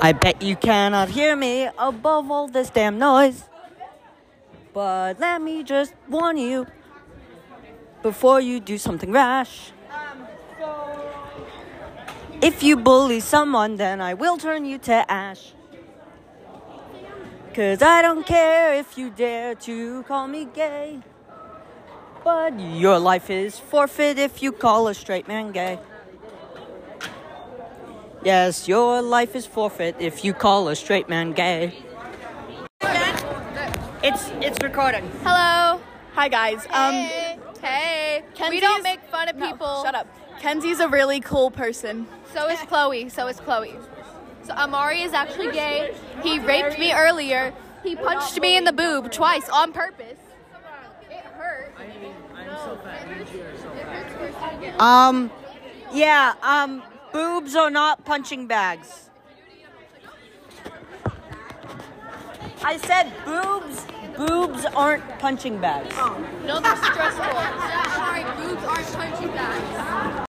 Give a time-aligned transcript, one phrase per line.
[0.00, 3.44] I bet you cannot hear me above all this damn noise.
[4.72, 6.66] But let me just warn you
[8.02, 9.72] before you do something rash.
[12.42, 15.52] If you bully someone, then I will turn you to ash.
[17.52, 21.00] Cause I don't care if you dare to call me gay.
[22.22, 25.78] But your life is forfeit if you call a straight man gay.
[28.22, 31.72] Yes, your life is forfeit if you call a straight man gay.
[34.02, 35.10] It's it's recording.
[35.22, 35.80] Hello.
[36.14, 36.66] Hi guys.
[36.70, 37.38] Um, Hey.
[37.62, 38.22] Hey.
[38.50, 39.82] we don't make fun of no, people.
[39.84, 40.06] Shut up.
[40.38, 42.06] Kenzie's a really cool person.
[42.32, 43.08] So is Chloe.
[43.08, 43.74] So is Chloe.
[44.42, 45.94] So Amari is actually gay.
[46.22, 47.54] He raped me earlier.
[47.82, 50.18] He punched me in the boob twice on purpose.
[51.10, 51.72] It hurt.
[51.78, 54.80] I mean, I'm so fat.
[54.80, 55.30] Um,
[55.92, 56.34] yeah.
[56.42, 56.82] Um,
[57.12, 59.10] boobs are not punching bags.
[62.62, 63.86] I said boobs.
[64.16, 65.94] Boobs aren't punching bags.
[65.98, 66.16] Oh.
[66.44, 67.24] No, they're stressful.
[67.24, 70.26] Amari, boobs aren't punching bags.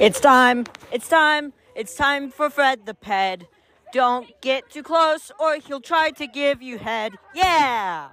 [0.00, 0.66] It's time.
[0.90, 1.52] It's time.
[1.76, 3.46] It's time for Fred the Ped.
[3.92, 7.12] Don't get too close or he'll try to give you head.
[7.34, 8.08] Yeah.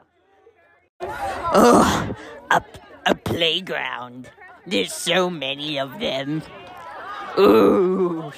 [1.02, 2.16] Ugh,
[2.52, 2.62] a,
[3.10, 4.30] a playground.
[4.68, 6.44] There's so many of them.
[7.40, 8.32] Ooh,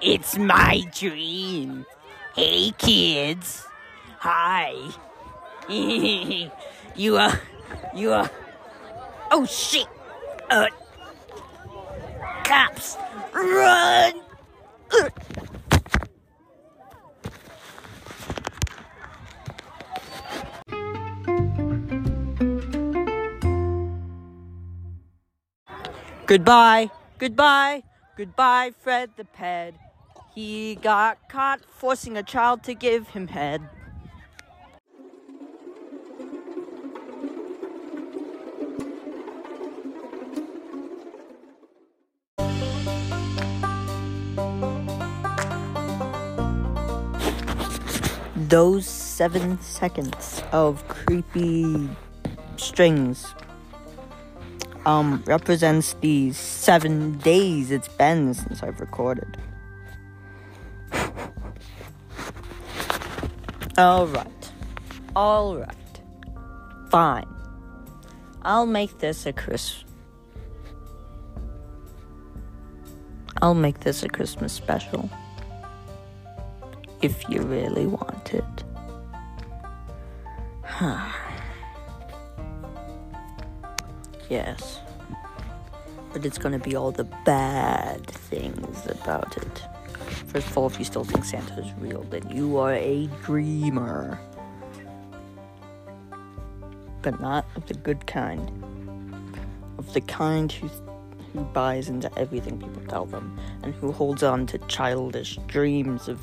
[0.00, 1.84] it's my dream.
[2.34, 3.66] Hey, kids.
[4.20, 4.72] Hi.
[6.96, 7.40] you, are.
[7.94, 8.30] you, are.
[9.30, 9.86] oh shit.
[10.48, 10.68] Uh,
[12.44, 12.96] cops,
[13.34, 14.14] run!
[14.92, 15.12] Ugh.
[26.26, 27.84] Goodbye, goodbye,
[28.16, 29.74] goodbye, Fred the Ped.
[30.34, 33.62] He got caught forcing a child to give him head.
[48.48, 51.88] Those seven seconds of creepy
[52.56, 53.32] strings
[54.86, 59.36] um represents the seven days it's been since I've recorded.
[63.78, 64.52] Alright.
[65.14, 66.00] Alright.
[66.90, 67.26] Fine.
[68.42, 69.84] I'll make this a Chris
[73.42, 75.10] I'll make this a Christmas special.
[77.02, 78.64] If you really want it.
[84.28, 84.80] Yes.
[86.12, 89.62] But it's gonna be all the bad things about it.
[90.26, 94.18] First of all, if you still think Santa is real, then you are a dreamer.
[97.02, 98.50] But not of the good kind.
[99.78, 100.68] Of the kind who,
[101.32, 106.20] who buys into everything people tell them, and who holds on to childish dreams of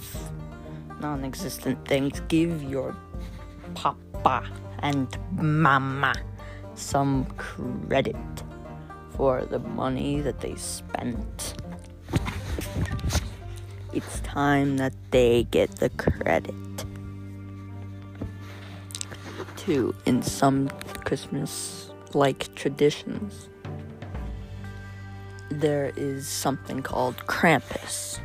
[1.00, 2.20] non existent things.
[2.28, 2.96] Give your
[3.76, 4.50] papa
[4.80, 6.14] and mama
[6.76, 8.16] some credit
[9.12, 11.56] for the money that they spent.
[13.94, 16.56] It's time that they get the credit.
[19.56, 20.70] Too, in some
[21.06, 23.50] Christmas like traditions,
[25.50, 28.20] there is something called Krampus.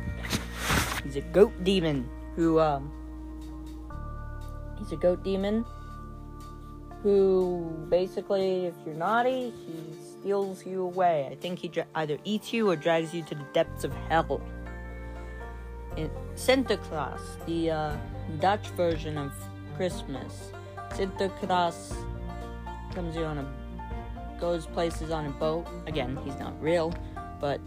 [1.03, 2.91] He's a goat demon who, um,
[4.79, 5.65] he's a goat demon
[7.03, 11.27] who basically, if you're naughty, he steals you away.
[11.31, 14.41] I think he dra- either eats you or drags you to the depths of hell.
[15.95, 17.97] In Sinterklaas, the uh,
[18.39, 19.31] Dutch version of
[19.75, 20.51] Christmas,
[20.91, 21.93] Sinterklaas
[22.93, 23.45] comes here on a
[24.39, 25.67] goes places on a boat.
[25.85, 26.93] Again, he's not real,
[27.41, 27.59] but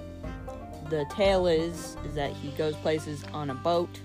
[0.88, 4.00] the tale is is that he goes places on a boat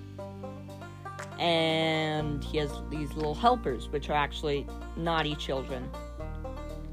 [1.40, 2.07] and
[2.44, 5.90] he has these little helpers, which are actually naughty children.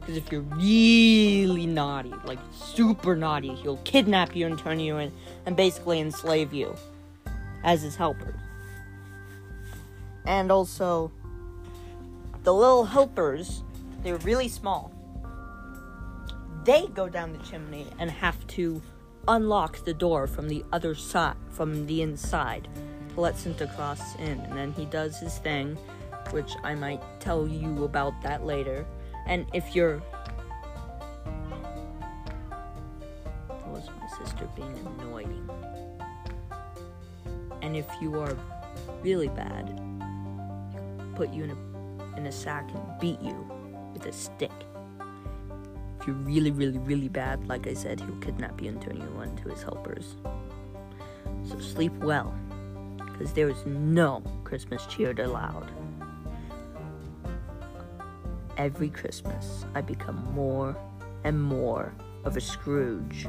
[0.00, 5.12] Because if you're really naughty, like super naughty, he'll kidnap you and turn you in
[5.46, 6.74] and basically enslave you
[7.62, 8.34] as his helpers.
[10.26, 11.10] And also,
[12.42, 13.62] the little helpers,
[14.02, 14.92] they're really small.
[16.64, 18.82] They go down the chimney and have to
[19.28, 22.68] unlock the door from the other side, from the inside,
[23.14, 24.40] to let Sinterklaas in.
[24.40, 25.76] And then he does his thing,
[26.30, 28.84] which I might tell you about that later.
[29.26, 30.02] And if you're
[33.48, 35.48] that was my sister being annoying.
[37.62, 38.36] And if you are
[39.02, 39.80] really bad,
[41.14, 43.34] put you in a in a sack and beat you
[43.92, 44.52] with a stick.
[46.00, 49.20] If you're really, really, really bad, like I said, he'll kidnap you and turn you
[49.22, 50.16] into his helpers.
[51.48, 52.34] So sleep well,
[53.14, 55.70] because there is no Christmas cheer allowed.
[58.56, 60.76] Every Christmas, I become more
[61.22, 61.94] and more
[62.24, 63.26] of a Scrooge.